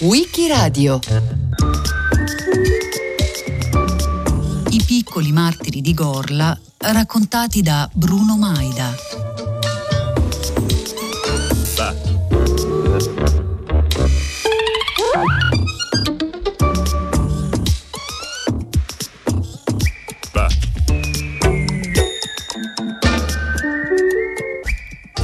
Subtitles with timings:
[0.00, 0.98] Wikiradio
[4.70, 8.94] I piccoli martiri di Gorla raccontati da Bruno Maida.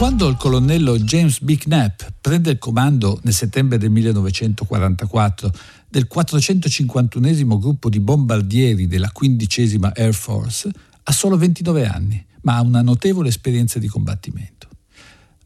[0.09, 1.59] Quando il colonnello James B.
[1.59, 5.53] Knapp prende il comando nel settembre del 1944
[5.87, 10.71] del 451 gruppo di bombardieri della 15 Air Force,
[11.03, 14.69] ha solo 29 anni, ma ha una notevole esperienza di combattimento.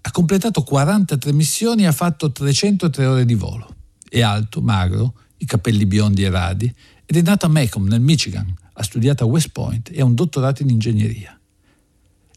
[0.00, 3.66] Ha completato 43 missioni e ha fatto 303 ore di volo.
[4.08, 6.72] È alto, magro, i capelli biondi e radi
[7.04, 8.54] ed è nato a Macomb, nel Michigan.
[8.74, 11.36] Ha studiato a West Point e ha un dottorato in ingegneria.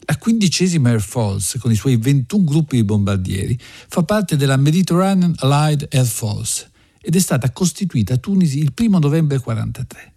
[0.08, 5.34] La quindicesima Air Force, con i suoi 21 gruppi di bombardieri, fa parte della Mediterranean
[5.38, 6.70] Allied Air Force
[7.00, 10.12] ed è stata costituita a Tunisi il 1 novembre 1943.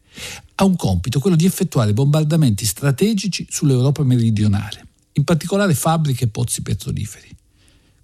[0.56, 6.62] Ha un compito, quello di effettuare bombardamenti strategici sull'Europa meridionale, in particolare fabbriche e pozzi
[6.62, 7.36] petroliferi.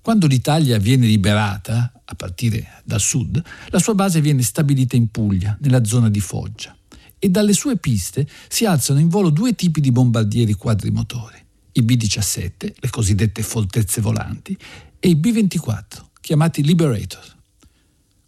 [0.01, 5.55] Quando l'Italia viene liberata, a partire dal sud, la sua base viene stabilita in Puglia,
[5.61, 6.75] nella zona di Foggia,
[7.19, 11.44] e dalle sue piste si alzano in volo due tipi di bombardieri quadrimotore
[11.77, 14.57] i B-17, le cosiddette foltezze volanti,
[14.99, 17.33] e i B-24, chiamati Liberator.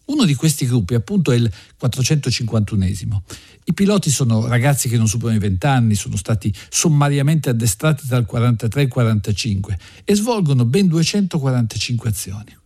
[0.06, 3.22] Uno di questi gruppi appunto è il 451esimo.
[3.66, 8.18] I piloti sono ragazzi che non superano i 20 anni, sono stati sommariamente addestrati tra
[8.18, 12.58] il 43 e il 45 e svolgono ben 245 azioni.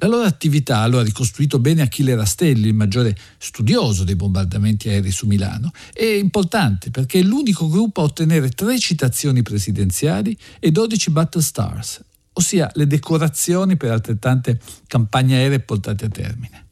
[0.00, 5.10] La loro attività, lo ha ricostruito bene Achille Rastelli, il maggiore studioso dei bombardamenti aerei
[5.10, 11.10] su Milano, è importante perché è l'unico gruppo a ottenere tre citazioni presidenziali e 12
[11.10, 12.00] Battle Stars,
[12.34, 16.66] ossia le decorazioni per altrettante campagne aeree portate a termine.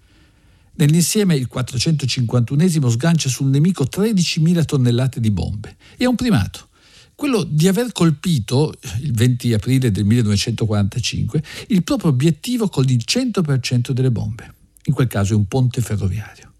[0.74, 6.68] Nell'insieme il 451 sgancia sul nemico 13.000 tonnellate di bombe e è un primato
[7.16, 13.90] quello di aver colpito, il 20 aprile del 1945, il proprio obiettivo con il 100%
[13.90, 14.54] delle bombe.
[14.84, 16.52] In quel caso è un ponte ferroviario.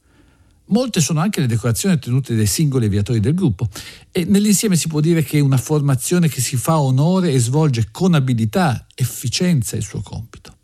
[0.69, 3.69] Molte sono anche le decorazioni ottenute dai singoli aviatori del gruppo
[4.11, 7.89] e nell'insieme si può dire che è una formazione che si fa onore e svolge
[7.93, 10.57] con abilità, efficienza il suo compito.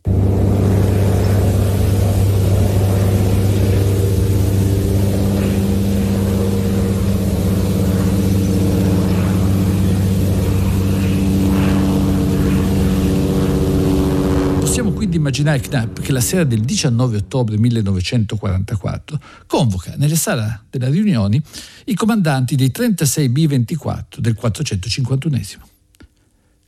[15.16, 21.43] Immaginare Knapp che la sera del 19 ottobre 1944 convoca nelle sale delle riunioni
[21.84, 25.41] i comandanti dei 36 B-24 del 451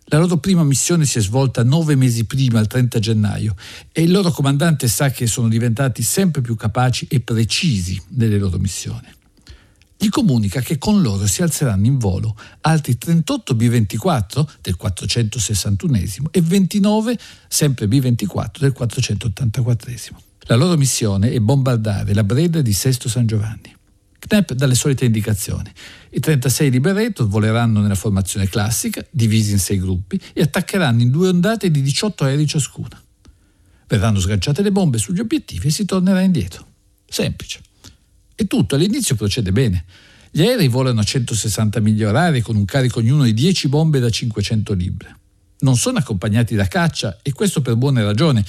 [0.05, 3.55] La loro prima missione si è svolta nove mesi prima, il 30 gennaio,
[3.91, 8.59] e il loro comandante sa che sono diventati sempre più capaci e precisi nelle loro
[8.59, 9.23] missioni
[9.97, 16.41] gli comunica che con loro si alzeranno in volo altri 38 B-24 del 461 e
[16.41, 17.19] 29
[17.49, 20.23] sempre B-24 del 484.
[20.47, 23.75] La loro missione è bombardare la Breda di Sesto San Giovanni.
[24.19, 25.71] Knapp dà le solite indicazioni.
[26.11, 31.29] I 36 Liberator voleranno nella formazione classica, divisi in sei gruppi, e attaccheranno in due
[31.29, 33.01] ondate di 18 aerei ciascuna.
[33.87, 36.67] Verranno sganciate le bombe sugli obiettivi e si tornerà indietro.
[37.07, 37.61] Semplice.
[38.35, 39.85] E tutto all'inizio procede bene.
[40.31, 44.11] Gli aerei volano a 160 miglia orarie con un carico ognuno di 10 bombe da
[44.11, 45.17] 500 libbre.
[45.61, 48.45] Non sono accompagnati da caccia e questo per buone ragioni,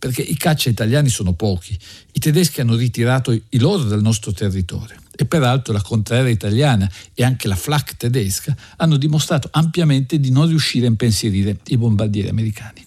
[0.00, 1.78] perché i caccia italiani sono pochi.
[2.12, 7.22] I tedeschi hanno ritirato i loro dal nostro territorio e peraltro la contraerea italiana e
[7.22, 12.84] anche la flak tedesca hanno dimostrato ampiamente di non riuscire a impensierire i bombardieri americani.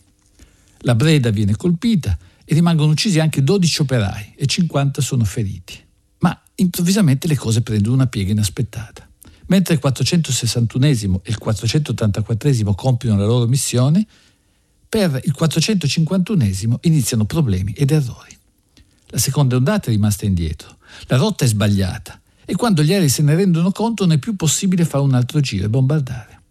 [0.79, 5.89] La Breda viene colpita e rimangono uccisi anche 12 operai e 50 sono feriti
[6.61, 9.07] improvvisamente le cose prendono una piega inaspettata.
[9.47, 14.05] Mentre il 461 e il 484 compiono la loro missione,
[14.87, 16.49] per il 451
[16.81, 18.37] iniziano problemi ed errori.
[19.07, 20.77] La seconda ondata è rimasta indietro,
[21.07, 24.35] la rotta è sbagliata e quando gli aerei se ne rendono conto non è più
[24.35, 26.41] possibile fare un altro giro e bombardare.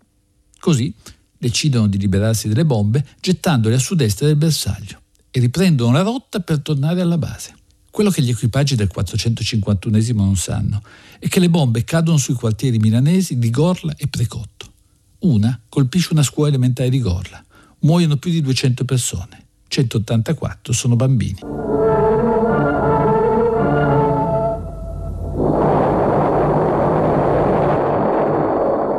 [0.58, 0.92] Così
[1.38, 6.60] decidono di liberarsi delle bombe gettandole a sud-est del bersaglio e riprendono la rotta per
[6.60, 7.54] tornare alla base.
[7.90, 10.80] Quello che gli equipaggi del 451 non sanno
[11.18, 14.72] è che le bombe cadono sui quartieri milanesi di Gorla e Precotto.
[15.20, 17.44] Una colpisce una scuola elementare di Gorla.
[17.80, 19.46] Muoiono più di 200 persone.
[19.66, 21.40] 184 sono bambini.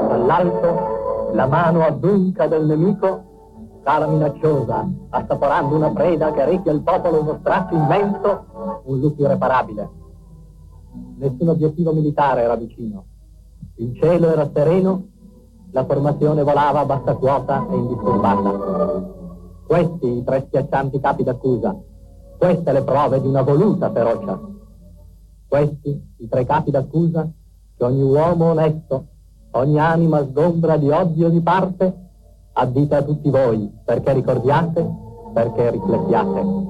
[0.09, 3.30] Dall'alto la mano adunca del nemico
[3.81, 9.89] scala minacciosa, assaporando una preda che reca il popolo uno strazio immenso, un lutto irreparabile.
[11.17, 13.05] Nessun obiettivo militare era vicino.
[13.75, 15.07] Il cielo era sereno,
[15.71, 19.19] la formazione volava a bassa quota e indisturbata.
[19.65, 21.75] Questi i tre schiaccianti capi d'accusa,
[22.37, 24.39] queste le prove di una voluta ferocia.
[25.47, 27.29] Questi i tre capi d'accusa
[27.75, 29.05] che ogni uomo onesto,
[29.51, 32.09] ogni anima sgombra di odio di parte,
[32.53, 34.85] addita a tutti voi, perché ricordiate,
[35.33, 36.69] perché riflettiate.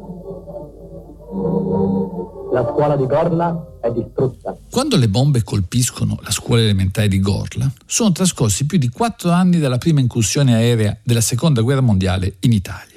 [2.53, 4.57] La scuola di Gorla è distrutta.
[4.69, 9.59] Quando le bombe colpiscono la scuola elementare di Gorla, sono trascorsi più di quattro anni
[9.59, 12.89] dalla prima incursione aerea della seconda guerra mondiale in Italia.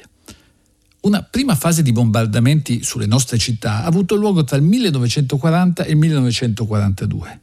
[1.02, 5.90] Una prima fase di bombardamenti sulle nostre città ha avuto luogo tra il 1940 e
[5.90, 7.40] il 1942.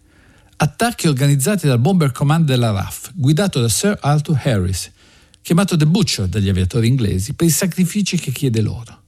[0.57, 4.91] Attacchi organizzati dal Bomber Command della RAF, guidato da Sir Arthur Harris,
[5.41, 8.99] chiamato The Butcher dagli aviatori inglesi per i sacrifici che chiede loro.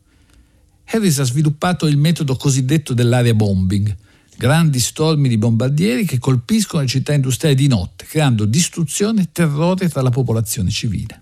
[0.86, 3.96] Harris ha sviluppato il metodo cosiddetto dell'area bombing,
[4.36, 9.90] grandi stormi di bombardieri che colpiscono le città industriali di notte, creando distruzione e terrore
[9.90, 11.22] tra la popolazione civile.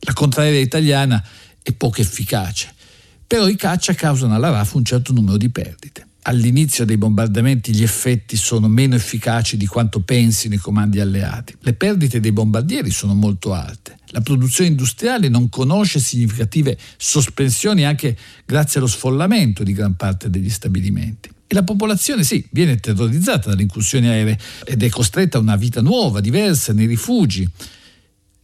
[0.00, 1.24] La contraerea italiana
[1.62, 2.74] è poco efficace,
[3.26, 6.08] però i caccia causano alla RAF un certo numero di perdite.
[6.26, 11.54] All'inizio dei bombardamenti gli effetti sono meno efficaci di quanto pensino i comandi alleati.
[11.60, 13.98] Le perdite dei bombardieri sono molto alte.
[14.06, 18.16] La produzione industriale non conosce significative sospensioni anche
[18.46, 21.28] grazie allo sfollamento di gran parte degli stabilimenti.
[21.46, 25.82] E la popolazione sì, viene terrorizzata dalle incursioni aeree ed è costretta a una vita
[25.82, 27.46] nuova, diversa, nei rifugi.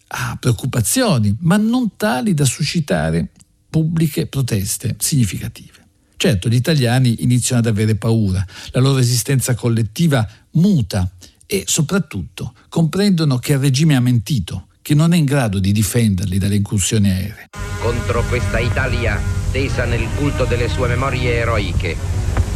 [0.08, 3.28] Ha preoccupazioni, ma non tali da suscitare
[3.70, 5.79] pubbliche proteste significative.
[6.22, 11.10] Certo, gli italiani iniziano ad avere paura, la loro esistenza collettiva muta
[11.46, 16.36] e soprattutto comprendono che il regime ha mentito, che non è in grado di difenderli
[16.36, 17.48] dalle incursioni aeree.
[17.80, 19.18] Contro questa Italia,
[19.50, 21.96] tesa nel culto delle sue memorie eroiche,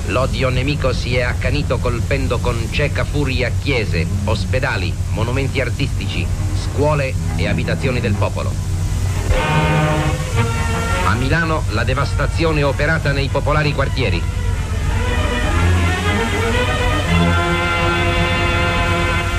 [0.09, 6.27] l'odio nemico si è accanito colpendo con cieca furia chiese, ospedali, monumenti artistici,
[6.65, 8.53] scuole e abitazioni del popolo.
[11.07, 14.21] A Milano la devastazione operata nei popolari quartieri.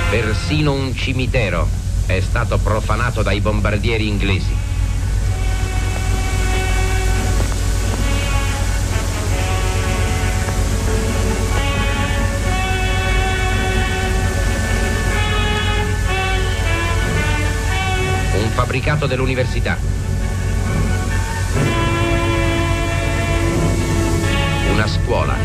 [0.09, 1.67] Persino un cimitero
[2.05, 4.55] è stato profanato dai bombardieri inglesi.
[18.33, 20.04] Un fabbricato dell'università.
[24.85, 25.35] Una scuola.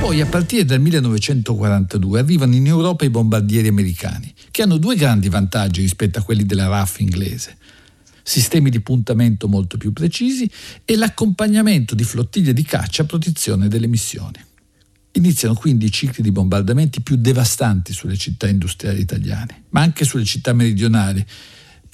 [0.00, 5.28] Poi a partire dal 1942 arrivano in Europa i bombardieri americani, che hanno due grandi
[5.28, 7.56] vantaggi rispetto a quelli della RAF inglese.
[8.24, 10.50] Sistemi di puntamento molto più precisi
[10.84, 14.44] e l'accompagnamento di flottiglie di caccia a protezione delle missioni.
[15.12, 20.24] Iniziano quindi i cicli di bombardamenti più devastanti sulle città industriali italiane, ma anche sulle
[20.24, 21.24] città meridionali,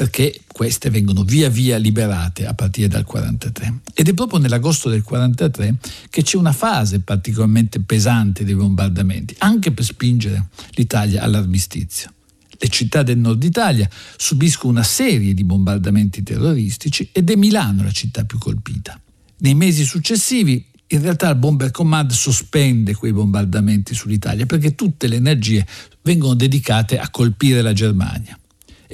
[0.02, 3.82] perché queste vengono via via liberate a partire dal 43.
[3.94, 5.76] Ed è proprio nell'agosto del 43
[6.10, 12.12] che c'è una fase particolarmente pesante dei bombardamenti, anche per spingere l'Italia all'armistizio.
[12.50, 17.92] Le città del nord Italia subiscono una serie di bombardamenti terroristici ed è Milano la
[17.92, 19.00] città più colpita.
[19.38, 25.16] Nei mesi successivi in realtà il Bomber Command sospende quei bombardamenti sull'Italia perché tutte le
[25.16, 25.64] energie
[26.02, 28.36] vengono dedicate a colpire la Germania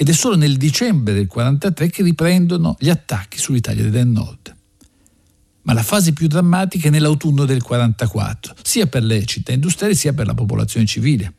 [0.00, 4.54] ed è solo nel dicembre del 1943 che riprendono gli attacchi sull'Italia del Nord.
[5.62, 10.12] Ma la fase più drammatica è nell'autunno del 1944, sia per le città industriali sia
[10.12, 11.34] per la popolazione civile.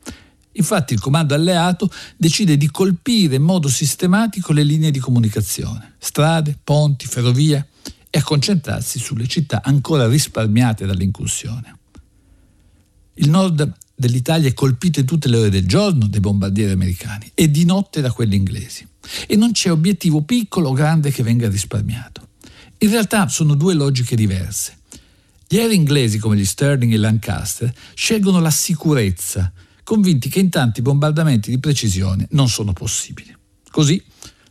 [0.52, 6.58] Infatti il comando alleato decide di colpire in modo sistematico le linee di comunicazione, strade,
[6.62, 7.66] ponti, ferrovie
[8.10, 11.78] e a concentrarsi sulle città ancora risparmiate dall'incursione.
[13.14, 17.50] Il nord dell'Italia è colpito in tutte le ore del giorno dai bombardieri americani e
[17.50, 18.86] di notte da quelli inglesi.
[19.26, 22.28] E non c'è obiettivo piccolo o grande che venga risparmiato.
[22.78, 24.78] In realtà sono due logiche diverse.
[25.46, 29.52] Gli aerei inglesi come gli Sterling e Lancaster scelgono la sicurezza,
[29.84, 33.36] convinti che intanto i bombardamenti di precisione non sono possibili.
[33.70, 34.02] Così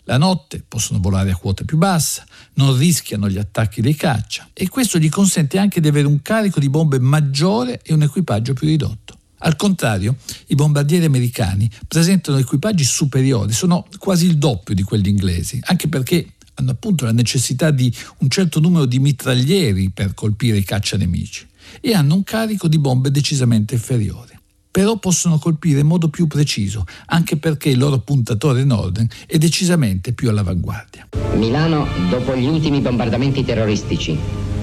[0.04, 4.70] la notte possono volare a quota più bassa, non rischiano gli attacchi dei caccia e
[4.70, 8.68] questo gli consente anche di avere un carico di bombe maggiore e un equipaggio più
[8.68, 9.19] ridotto.
[9.40, 10.18] Al contrario,
[10.48, 16.34] i bombardieri americani presentano equipaggi superiori, sono quasi il doppio di quelli inglesi, anche perché
[16.56, 21.48] hanno appunto la necessità di un certo numero di mitraglieri per colpire i caccia nemici
[21.80, 24.40] e hanno un carico di bombe decisamente inferiore.
[24.72, 30.14] però possono colpire in modo più preciso, anche perché il loro puntatore Norden è decisamente
[30.14, 31.08] più all'avanguardia.
[31.36, 34.18] Milano, dopo gli ultimi bombardamenti terroristici,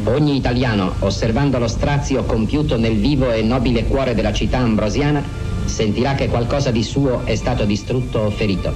[0.06, 5.22] ogni italiano, osservando lo strazio compiuto nel vivo e nobile cuore della città ambrosiana,
[5.64, 8.72] sentirà che qualcosa di suo è stato distrutto o ferito.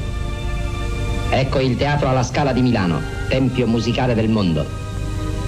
[1.30, 4.80] Ecco il teatro alla Scala di Milano, tempio musicale del mondo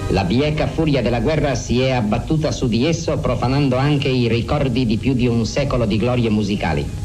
[0.09, 4.85] la bieca furia della guerra si è abbattuta su di esso profanando anche i ricordi
[4.85, 7.02] di più di un secolo di glorie musicali.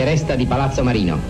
[0.00, 1.20] Che resta di Palazzo Marino,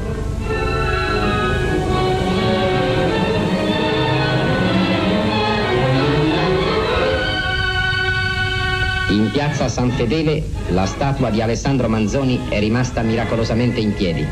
[9.08, 14.24] In piazza San Fedele la statua di Alessandro Manzoni è rimasta miracolosamente in piedi.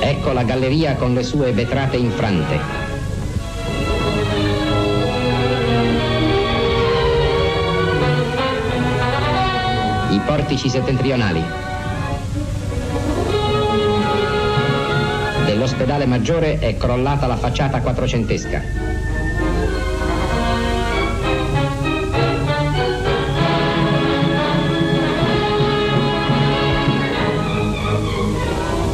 [0.00, 2.89] Ecco la galleria con le sue vetrate infrante.
[10.30, 11.42] Portici settentrionali.
[15.44, 18.62] Dell'ospedale maggiore è crollata la facciata quattrocentesca.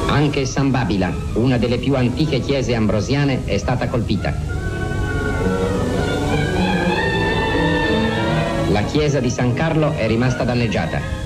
[0.06, 4.32] Anche San Babila, una delle più antiche chiese ambrosiane, è stata colpita.
[8.70, 11.25] La chiesa di San Carlo è rimasta danneggiata.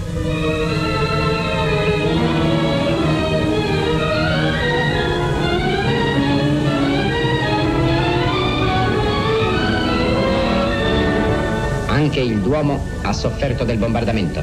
[11.87, 14.43] Anche il Duomo ha sofferto del bombardamento.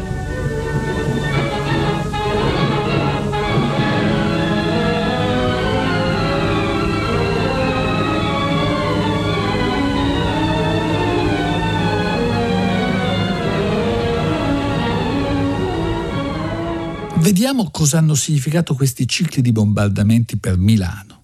[17.27, 21.23] Vediamo cosa hanno significato questi cicli di bombardamenti per Milano.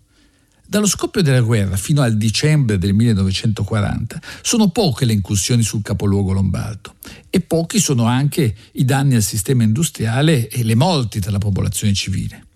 [0.67, 6.33] Dallo scoppio della guerra fino al dicembre del 1940 sono poche le incursioni sul capoluogo
[6.33, 6.95] lombardo
[7.29, 11.93] e pochi sono anche i danni al sistema industriale e le morti tra la popolazione
[11.93, 12.47] civile.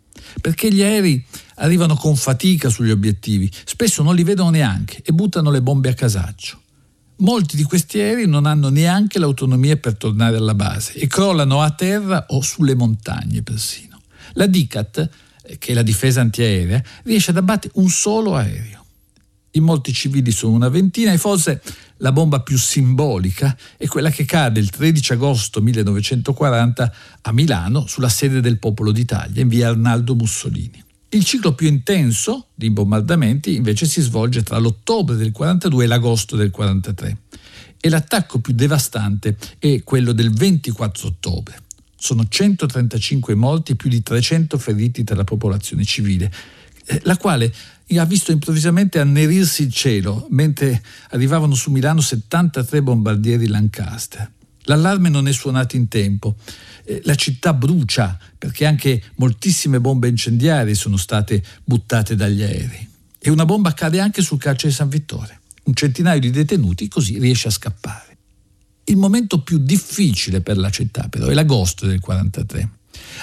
[0.41, 1.23] Perché gli aerei
[1.55, 5.93] arrivano con fatica sugli obiettivi, spesso non li vedono neanche e buttano le bombe a
[5.93, 6.63] casaccio.
[7.19, 11.71] Molti di questi aerei non hanno neanche l'autonomia per tornare alla base e crollano a
[11.71, 13.99] terra o sulle montagne persino.
[14.33, 15.09] La DICAT,
[15.43, 18.85] eh, che è la difesa antiaerea, riesce ad abbattere un solo aereo.
[19.51, 21.61] I molti civili sono una ventina e forse
[21.97, 28.09] la bomba più simbolica è quella che cade il 13 agosto 1940 a Milano sulla
[28.09, 30.83] sede del Popolo d'Italia in via Arnaldo Mussolini.
[31.09, 36.35] Il ciclo più intenso di bombardamenti invece si svolge tra l'ottobre del 42 e l'agosto
[36.35, 37.17] del 43
[37.79, 41.63] e l'attacco più devastante è quello del 24 ottobre.
[41.95, 46.29] Sono 135 morti e più di 300 feriti tra la popolazione civile,
[46.85, 47.53] eh, la quale
[47.95, 54.29] ha visto improvvisamente annerirsi il cielo mentre arrivavano su Milano 73 bombardieri Lancaster.
[54.67, 56.35] L'allarme non è suonato in tempo
[56.85, 62.87] eh, la città brucia perché anche moltissime bombe incendiarie sono state buttate dagli aerei.
[63.19, 65.41] E una bomba cade anche sul carcere San Vittore.
[65.63, 68.15] Un centinaio di detenuti così riesce a scappare.
[68.85, 72.69] Il momento più difficile per la città però è l'agosto del 43,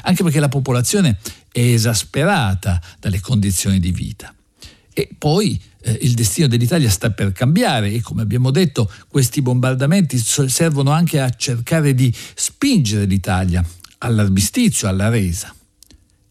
[0.03, 1.19] anche perché la popolazione
[1.51, 4.35] è esasperata dalle condizioni di vita.
[4.95, 10.17] E poi eh, il destino dell'Italia sta per cambiare e come abbiamo detto questi bombardamenti
[10.19, 13.63] servono anche a cercare di spingere l'Italia
[13.99, 15.53] all'armistizio, alla resa.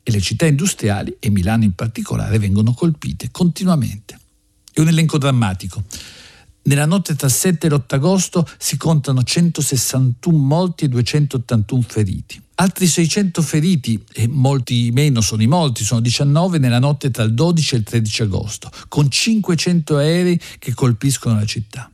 [0.05, 4.19] E le città industriali, e Milano in particolare, vengono colpite continuamente.
[4.71, 5.83] È un elenco drammatico.
[6.63, 12.42] Nella notte tra il 7 e l'8 agosto si contano 161 morti e 281 feriti.
[12.55, 17.33] Altri 600 feriti, e molti meno sono i molti, sono 19 nella notte tra il
[17.33, 21.89] 12 e il 13 agosto, con 500 aerei che colpiscono la città.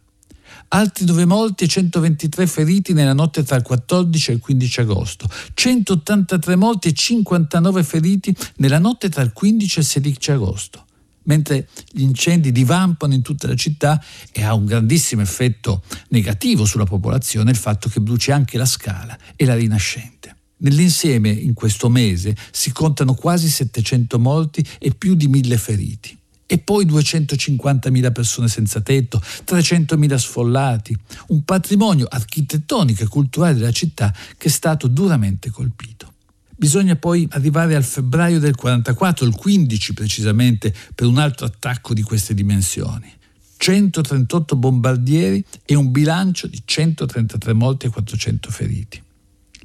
[0.71, 5.29] Altri 9 morti e 123 feriti nella notte tra il 14 e il 15 agosto,
[5.53, 10.83] 183 morti e 59 feriti nella notte tra il 15 e il 16 agosto
[11.23, 16.85] mentre gli incendi divampano in tutta la città e ha un grandissimo effetto negativo sulla
[16.85, 20.37] popolazione il fatto che bruci anche la Scala e la Rinascente.
[20.61, 26.17] Nell'insieme, in questo mese, si contano quasi 700 morti e più di 1000 feriti.
[26.51, 30.97] e poi 250.000 persone senza tetto, 300.000 sfollati,
[31.27, 36.11] un patrimonio architettonico e culturale della città che è stato duramente colpito.
[36.55, 42.01] Bisogna poi arrivare al febbraio del 44, il 15 precisamente, per un altro attacco di
[42.01, 43.13] queste dimensioni.
[43.57, 49.03] 138 bombardieri e un bilancio di 133 morti e 400 feriti.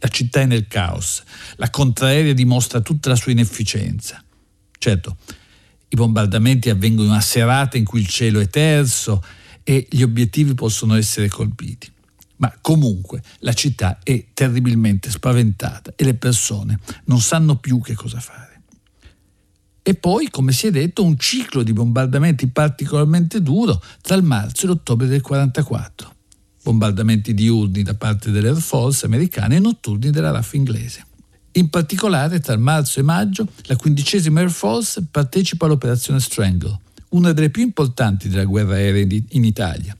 [0.04, 1.22] La città è nel caos,
[1.56, 4.22] la contraerea dimostra tutta la sua inefficienza.
[4.78, 5.16] Certo,
[5.88, 9.24] i bombardamenti avvengono in una serata in cui il cielo è terso
[9.62, 11.90] e gli obiettivi possono essere colpiti.
[12.36, 18.20] Ma comunque la città è terribilmente spaventata e le persone non sanno più che cosa
[18.20, 18.60] fare.
[19.82, 24.66] E poi, come si è detto, un ciclo di bombardamenti particolarmente duro tra il marzo
[24.66, 26.13] e l'ottobre del 1944.
[26.64, 31.04] Bombardamenti diurni da parte dell'Air Force americane e notturni della RAF inglese.
[31.52, 36.78] In particolare, tra marzo e maggio, la quindicesima Air Force partecipa all'operazione Strangle,
[37.10, 39.94] una delle più importanti della guerra aerea in Italia,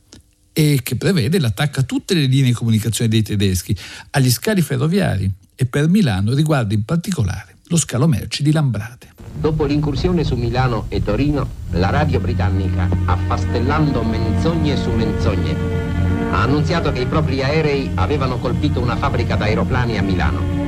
[0.55, 3.77] e che prevede l'attacco a tutte le linee di comunicazione dei tedeschi,
[4.13, 9.13] agli scali ferroviari e per Milano riguarda in particolare lo scalo merci di Lambrate.
[9.39, 15.94] Dopo l'incursione su Milano e Torino, la radio britannica, affastellando menzogne su menzogne,
[16.35, 20.65] ha annunziato che i propri aerei avevano colpito una fabbrica d'aeroplani a Milano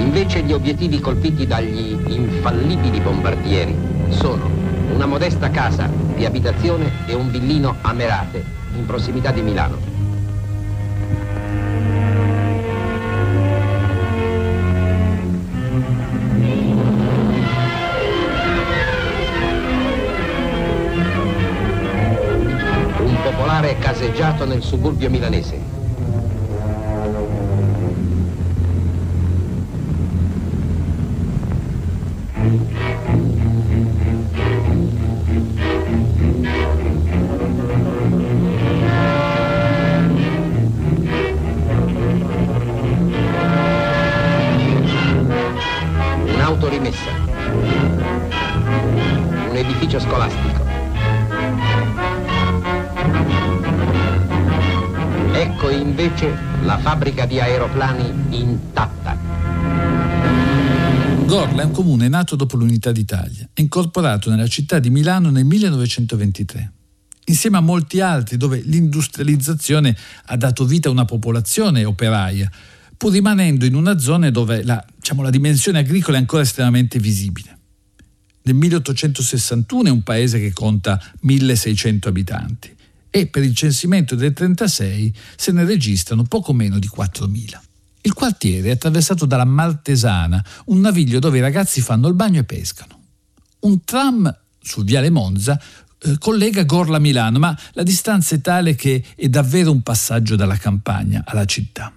[0.00, 3.76] Invece gli obiettivi colpiti dagli infallibili bombardieri
[4.08, 4.50] sono
[4.92, 8.42] una modesta casa di abitazione e un villino a Merate,
[8.76, 9.89] in prossimità di Milano.
[24.44, 25.69] en el suburbio milanese.
[62.00, 66.72] Comune nato dopo l'Unità d'Italia e incorporato nella città di Milano nel 1923
[67.26, 72.50] insieme a molti altri dove l'industrializzazione ha dato vita a una popolazione operaia,
[72.96, 77.58] pur rimanendo in una zona dove la, diciamo, la dimensione agricola è ancora estremamente visibile.
[78.42, 82.74] Nel 1861 è un paese che conta 1600 abitanti
[83.10, 87.69] e per il censimento del 36 se ne registrano poco meno di 4.000.
[88.02, 92.44] Il quartiere è attraversato dalla Maltesana, un naviglio dove i ragazzi fanno il bagno e
[92.44, 92.98] pescano.
[93.60, 95.60] Un tram sul viale Monza
[96.02, 100.34] eh, collega Gorla a Milano, ma la distanza è tale che è davvero un passaggio
[100.34, 101.92] dalla campagna alla città.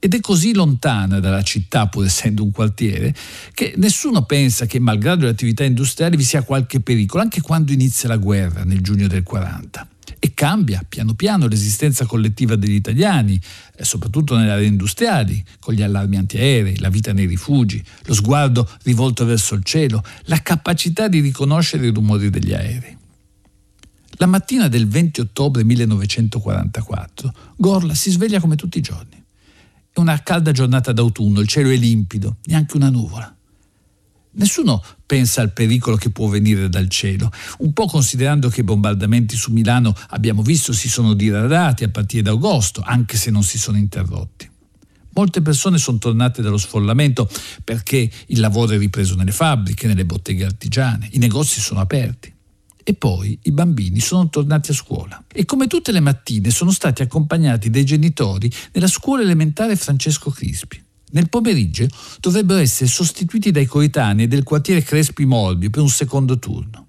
[0.00, 3.14] Ed è così lontana dalla città, pur essendo un quartiere,
[3.54, 8.08] che nessuno pensa che, malgrado le attività industriali, vi sia qualche pericolo, anche quando inizia
[8.08, 13.40] la guerra nel giugno del 40 e cambia piano piano l'esistenza collettiva degli italiani,
[13.76, 18.68] eh, soprattutto nelle aree industriali, con gli allarmi antiaerei, la vita nei rifugi, lo sguardo
[18.82, 22.96] rivolto verso il cielo, la capacità di riconoscere i rumori degli aerei.
[24.18, 29.22] La mattina del 20 ottobre 1944 Gorla si sveglia come tutti i giorni.
[29.92, 33.33] È una calda giornata d'autunno, il cielo è limpido, neanche una nuvola.
[34.36, 39.36] Nessuno pensa al pericolo che può venire dal cielo, un po' considerando che i bombardamenti
[39.36, 43.58] su Milano abbiamo visto si sono diradati a partire da agosto, anche se non si
[43.58, 44.50] sono interrotti.
[45.16, 47.30] Molte persone sono tornate dallo sfollamento
[47.62, 52.32] perché il lavoro è ripreso nelle fabbriche, nelle botteghe artigiane, i negozi sono aperti.
[52.86, 57.00] E poi i bambini sono tornati a scuola e come tutte le mattine sono stati
[57.00, 60.83] accompagnati dai genitori nella scuola elementare Francesco Crispi.
[61.14, 61.86] Nel pomeriggio
[62.18, 66.86] dovrebbero essere sostituiti dai coetanei del quartiere Crespi Morbio per un secondo turno.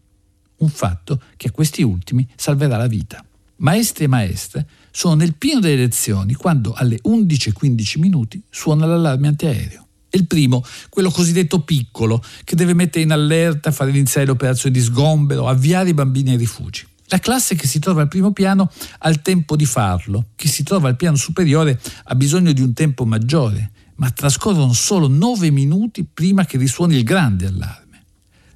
[0.57, 3.23] Un fatto che a questi ultimi salverà la vita.
[3.57, 9.85] Maestri e maestre sono nel pieno delle lezioni quando alle 11.15 minuti suona l'allarme antiaereo.
[10.09, 14.81] E il primo, quello cosiddetto piccolo, che deve mettere in allerta, fare iniziare l'operazione di
[14.81, 16.83] sgombero, avviare i bambini ai rifugi.
[17.09, 20.63] La classe che si trova al primo piano ha il tempo di farlo, chi si
[20.63, 26.05] trova al piano superiore ha bisogno di un tempo maggiore ma trascorrono solo nove minuti
[26.05, 28.03] prima che risuoni il grande allarme.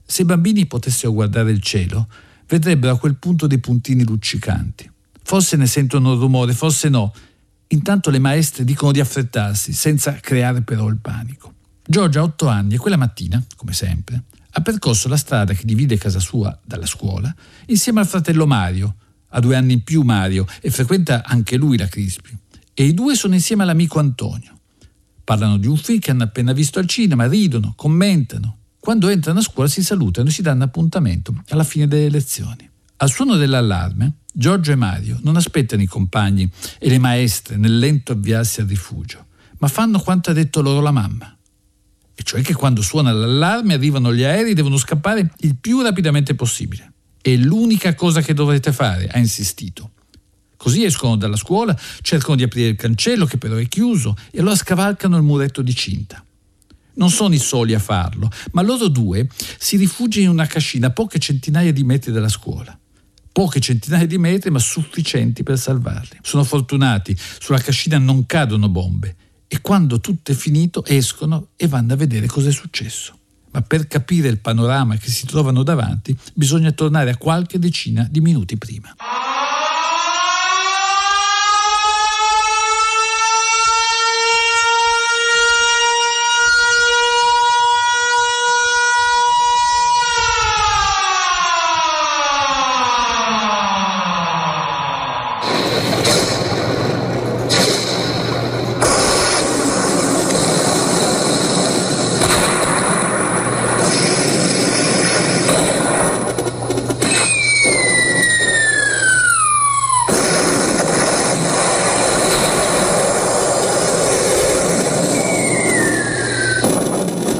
[0.06, 2.08] Se i bambini potessero guardare il cielo,
[2.48, 4.90] vedrebbero a quel punto dei puntini luccicanti.
[5.24, 7.14] Forse ne sentono il rumore, forse no.
[7.68, 11.54] Intanto le maestre dicono di affrettarsi, senza creare però il panico.
[11.86, 15.98] Giorgia ha otto anni e quella mattina, come sempre, ha percorso la strada che divide
[15.98, 17.34] casa sua dalla scuola
[17.68, 18.96] insieme al fratello Mario,
[19.30, 22.36] ha due anni in più Mario e frequenta anche lui la Crispi,
[22.74, 24.59] e i due sono insieme all'amico Antonio.
[25.30, 28.58] Parlano di un film che hanno appena visto al cinema, ridono, commentano.
[28.80, 32.68] Quando entrano a scuola si salutano e si danno appuntamento alla fine delle lezioni.
[32.98, 38.14] Al suono dell'allarme, Giorgio e Mario non aspettano i compagni e le maestre nel lento
[38.14, 39.28] avviarsi al rifugio,
[39.60, 41.38] ma fanno quanto ha detto loro la mamma.
[42.16, 46.34] E cioè che quando suona l'allarme arrivano gli aerei e devono scappare il più rapidamente
[46.34, 46.92] possibile.
[47.22, 49.92] È l'unica cosa che dovrete fare, ha insistito.
[50.60, 54.58] Così escono dalla scuola, cercano di aprire il cancello che però è chiuso e allora
[54.58, 56.22] scavalcano il muretto di cinta.
[56.96, 59.26] Non sono i soli a farlo, ma loro due
[59.58, 62.78] si rifugiano in una cascina a poche centinaia di metri dalla scuola.
[63.32, 66.18] Poche centinaia di metri, ma sufficienti per salvarli.
[66.22, 69.16] Sono fortunati, sulla cascina non cadono bombe
[69.48, 73.18] e quando tutto è finito escono e vanno a vedere cosa è successo.
[73.52, 78.20] Ma per capire il panorama che si trovano davanti bisogna tornare a qualche decina di
[78.20, 78.94] minuti prima.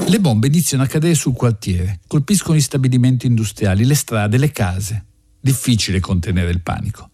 [0.10, 5.06] Le bombe iniziano a cadere sul quartiere, colpiscono gli stabilimenti industriali, le strade, le case.
[5.40, 7.10] Difficile contenere il panico.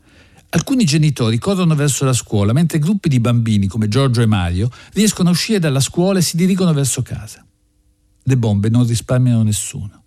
[0.49, 5.29] Alcuni genitori corrono verso la scuola, mentre gruppi di bambini come Giorgio e Mario riescono
[5.29, 7.45] a uscire dalla scuola e si dirigono verso casa.
[8.23, 10.05] Le bombe non risparmiano nessuno.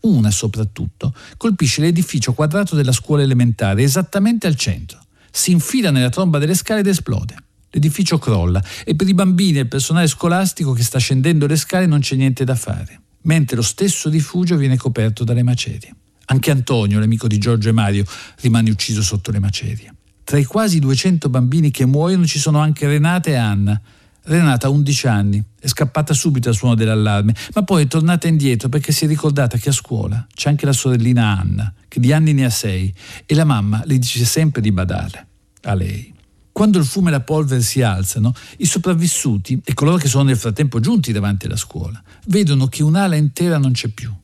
[0.00, 4.98] Una soprattutto colpisce l'edificio quadrato della scuola elementare esattamente al centro.
[5.30, 7.36] Si infila nella tromba delle scale ed esplode.
[7.70, 11.86] L'edificio crolla e per i bambini e il personale scolastico che sta scendendo le scale
[11.86, 15.94] non c'è niente da fare, mentre lo stesso rifugio viene coperto dalle macerie.
[16.26, 18.04] Anche Antonio, l'amico di Giorgio e Mario,
[18.40, 19.94] rimane ucciso sotto le macerie.
[20.24, 23.80] Tra i quasi 200 bambini che muoiono ci sono anche Renata e Anna.
[24.22, 28.68] Renata ha 11 anni, è scappata subito al suono dell'allarme, ma poi è tornata indietro
[28.68, 32.32] perché si è ricordata che a scuola c'è anche la sorellina Anna, che di anni
[32.32, 32.94] ne ha 6,
[33.26, 35.26] e la mamma le dice sempre di badare
[35.62, 36.14] a lei.
[36.60, 40.36] Quando il fumo e la polvere si alzano, i sopravvissuti e coloro che sono nel
[40.36, 44.14] frattempo giunti davanti alla scuola vedono che un'ala intera non c'è più.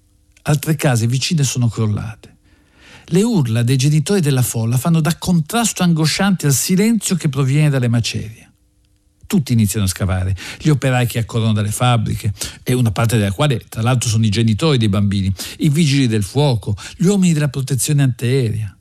[0.42, 2.37] Altre case vicine sono crollate.
[3.07, 7.88] Le urla dei genitori della folla fanno da contrasto angosciante al silenzio che proviene dalle
[7.88, 8.53] macerie.
[9.27, 13.64] Tutti iniziano a scavare, gli operai che accorrono dalle fabbriche, e una parte della quale
[13.66, 18.03] tra l'altro sono i genitori dei bambini, i vigili del fuoco, gli uomini della protezione
[18.03, 18.76] antiaerea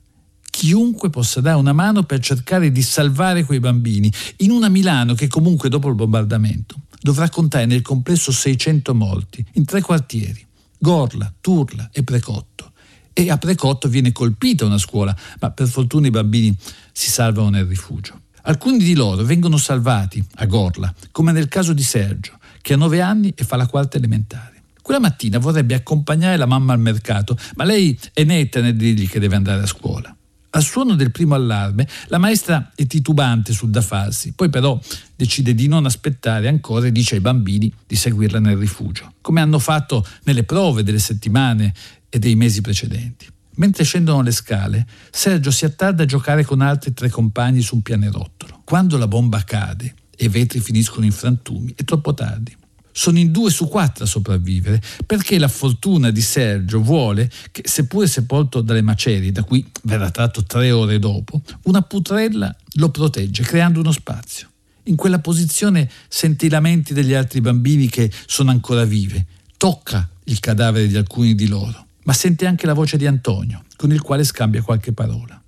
[0.56, 5.28] chiunque possa dare una mano per cercare di salvare quei bambini, in una Milano che
[5.28, 10.44] comunque dopo il bombardamento dovrà contare nel complesso 600 morti, in tre quartieri,
[10.78, 12.72] Gorla, Turla e Precotto.
[13.12, 16.56] E a Precotto viene colpita una scuola, ma per fortuna i bambini
[16.90, 18.22] si salvano nel rifugio.
[18.42, 23.02] Alcuni di loro vengono salvati a Gorla, come nel caso di Sergio, che ha 9
[23.02, 24.62] anni e fa la quarta elementare.
[24.80, 29.20] Quella mattina vorrebbe accompagnare la mamma al mercato, ma lei è netta nel dirgli che
[29.20, 30.15] deve andare a scuola.
[30.56, 34.80] Al suono del primo allarme, la maestra è titubante sul da farsi, poi però
[35.14, 39.58] decide di non aspettare ancora e dice ai bambini di seguirla nel rifugio, come hanno
[39.58, 41.74] fatto nelle prove delle settimane
[42.08, 43.26] e dei mesi precedenti.
[43.56, 47.82] Mentre scendono le scale, Sergio si attarda a giocare con altri tre compagni su un
[47.82, 48.62] pianerottolo.
[48.64, 52.56] Quando la bomba cade e i vetri finiscono in frantumi, è troppo tardi
[52.96, 58.06] sono in due su quattro a sopravvivere, perché la fortuna di Sergio vuole che, seppure
[58.06, 63.80] sepolto dalle macerie, da cui verrà tratto tre ore dopo, una putrella lo protegge, creando
[63.80, 64.48] uno spazio.
[64.84, 69.26] In quella posizione sente i lamenti degli altri bambini che sono ancora vive,
[69.58, 73.92] tocca il cadavere di alcuni di loro, ma sente anche la voce di Antonio, con
[73.92, 75.38] il quale scambia qualche parola.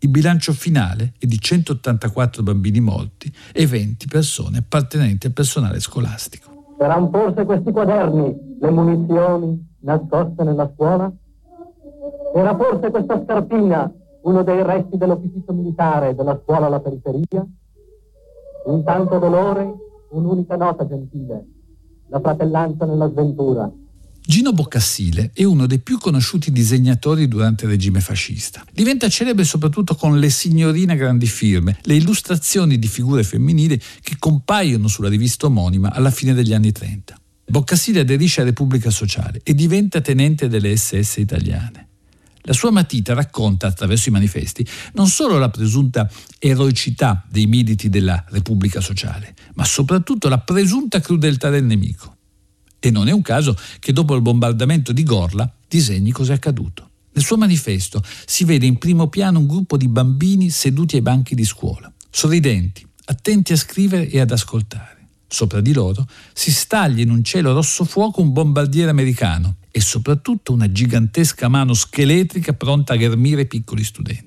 [0.00, 6.55] Il bilancio finale è di 184 bambini morti e 20 persone appartenenti al personale scolastico.
[6.78, 11.10] Saranno forse questi quaderni le munizioni nascoste nella scuola?
[12.34, 13.90] Era forse questa scarpina
[14.22, 17.46] uno dei resti dell'ufficio militare della scuola alla periferia?
[18.66, 19.74] Un tanto dolore,
[20.10, 21.46] un'unica nota gentile,
[22.08, 23.70] la fratellanza nella sventura.
[24.28, 28.64] Gino Boccassile è uno dei più conosciuti disegnatori durante il regime fascista.
[28.72, 34.88] Diventa celebre soprattutto con le signorine grandi firme, le illustrazioni di figure femminili che compaiono
[34.88, 37.16] sulla rivista omonima alla fine degli anni 30.
[37.46, 41.86] Boccasile aderisce a Repubblica Sociale e diventa tenente delle SS italiane.
[42.40, 46.10] La sua matita racconta attraverso i manifesti non solo la presunta
[46.40, 52.15] eroicità dei militi della Repubblica Sociale, ma soprattutto la presunta crudeltà del nemico.
[52.78, 56.90] E non è un caso che dopo il bombardamento di Gorla disegni cosa è accaduto.
[57.12, 61.34] Nel suo manifesto si vede in primo piano un gruppo di bambini seduti ai banchi
[61.34, 65.08] di scuola, sorridenti, attenti a scrivere e ad ascoltare.
[65.26, 70.52] Sopra di loro si staglia in un cielo rosso fuoco un bombardiere americano e soprattutto
[70.52, 74.25] una gigantesca mano scheletrica pronta a ghermire piccoli studenti.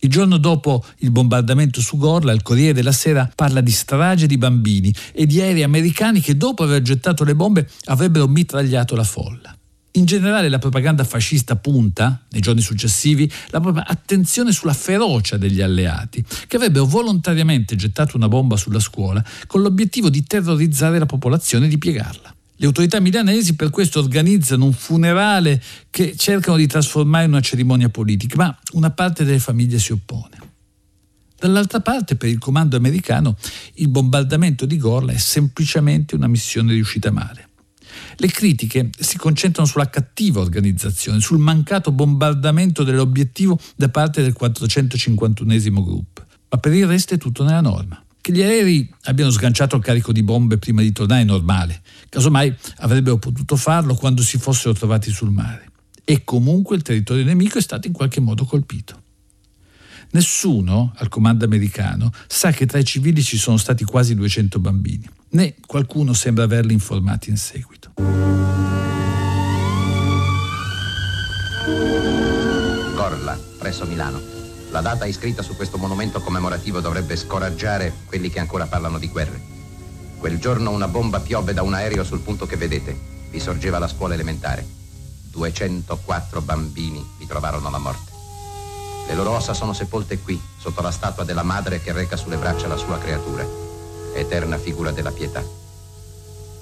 [0.00, 4.38] Il giorno dopo il bombardamento su Gorla, il Corriere della Sera parla di strage di
[4.38, 9.56] bambini e di aerei americani che dopo aver gettato le bombe avrebbero mitragliato la folla.
[9.92, 15.60] In generale la propaganda fascista punta, nei giorni successivi, la propria attenzione sulla ferocia degli
[15.60, 21.66] alleati, che avrebbero volontariamente gettato una bomba sulla scuola con l'obiettivo di terrorizzare la popolazione
[21.66, 22.36] e di piegarla.
[22.60, 27.88] Le autorità milanesi per questo organizzano un funerale che cercano di trasformare in una cerimonia
[27.88, 30.36] politica, ma una parte delle famiglie si oppone.
[31.38, 33.36] Dall'altra parte, per il comando americano,
[33.74, 37.50] il bombardamento di Gorla è semplicemente una missione riuscita male.
[38.16, 45.54] Le critiche si concentrano sulla cattiva organizzazione, sul mancato bombardamento dell'obiettivo da parte del 451
[45.80, 48.02] gruppo, ma per il resto è tutto nella norma.
[48.20, 52.54] Che gli aerei abbiano sganciato il carico di bombe prima di tornare è normale, casomai
[52.78, 55.70] avrebbero potuto farlo quando si fossero trovati sul mare.
[56.04, 59.02] E comunque il territorio nemico è stato in qualche modo colpito.
[60.10, 65.08] Nessuno al comando americano sa che tra i civili ci sono stati quasi 200 bambini,
[65.30, 67.92] né qualcuno sembra averli informati in seguito.
[72.94, 74.37] Gorla, presso Milano.
[74.70, 79.40] La data iscritta su questo monumento commemorativo dovrebbe scoraggiare quelli che ancora parlano di guerre.
[80.18, 82.94] Quel giorno una bomba piove da un aereo sul punto che vedete.
[83.30, 84.66] Vi sorgeva la scuola elementare.
[85.30, 88.12] 204 bambini vi trovarono la morte.
[89.06, 92.66] Le loro ossa sono sepolte qui, sotto la statua della madre che reca sulle braccia
[92.66, 93.46] la sua creatura,
[94.14, 95.42] eterna figura della pietà.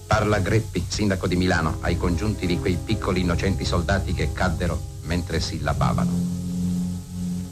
[0.07, 5.41] Parla Greppi, sindaco di Milano, ai congiunti di quei piccoli innocenti soldati che caddero mentre
[5.41, 6.46] si labavano.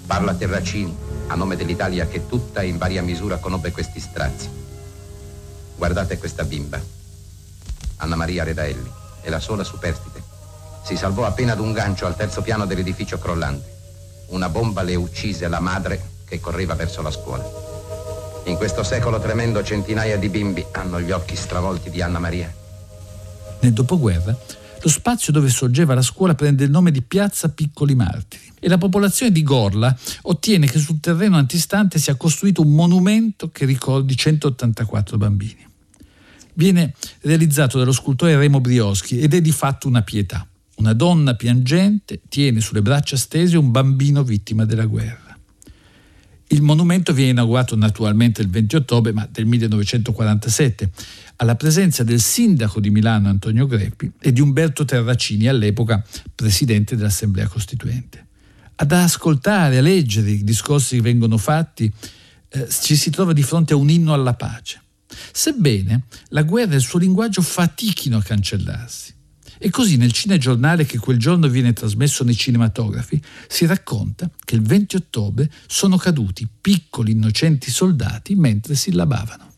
[0.07, 0.95] Parla Terracini,
[1.29, 4.49] a nome dell'Italia che tutta in varia misura conobbe questi strazi.
[5.77, 6.79] Guardate questa bimba.
[7.97, 8.91] Anna Maria Redaelli,
[9.23, 10.23] è la sola superstite.
[10.85, 13.73] Si salvò appena ad un gancio al terzo piano dell'edificio crollante.
[14.29, 17.45] Una bomba le uccise la madre che correva verso la scuola.
[18.45, 22.53] In questo secolo tremendo centinaia di bimbi hanno gli occhi stravolti di Anna Maria.
[23.61, 24.37] Nel dopoguerra,
[24.85, 28.77] lo spazio dove sorgeva la scuola prende il nome di Piazza Piccoli Martiri e la
[28.77, 35.17] popolazione di Gorla ottiene che sul terreno antistante sia costruito un monumento che ricordi 184
[35.17, 35.67] bambini.
[36.53, 40.47] Viene realizzato dallo scultore Remo Brioschi ed è di fatto una pietà.
[40.77, 45.24] Una donna piangente tiene sulle braccia stese un bambino vittima della guerra.
[46.49, 50.91] Il monumento viene inaugurato naturalmente il 20 ottobre ma del 1947
[51.37, 56.05] alla presenza del sindaco di Milano Antonio Greppi e di Umberto Terracini, all'epoca
[56.35, 58.25] presidente dell'Assemblea Costituente
[58.77, 61.93] ad ascoltare, a leggere i discorsi che vengono fatti,
[62.49, 64.81] eh, ci si trova di fronte a un inno alla pace.
[65.33, 69.13] Sebbene la guerra e il suo linguaggio fatichino a cancellarsi.
[69.59, 74.63] E così nel cinegiornale che quel giorno viene trasmesso nei cinematografi si racconta che il
[74.63, 79.53] 20 ottobre sono caduti piccoli innocenti soldati mentre si labavano.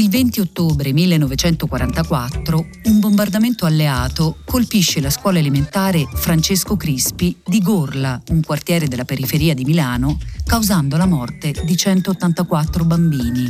[0.00, 8.18] Il 20 ottobre 1944 un bombardamento alleato colpisce la scuola elementare Francesco Crispi di Gorla,
[8.30, 13.44] un quartiere della periferia di Milano, causando la morte di 184 bambini.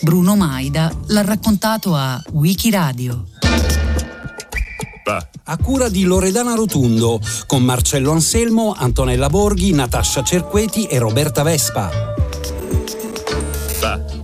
[0.00, 3.24] Bruno Maida l'ha raccontato a Wikiradio.
[5.44, 12.14] A cura di Loredana Rotundo, con Marcello Anselmo, Antonella Borghi, Natascia Cerqueti e Roberta Vespa.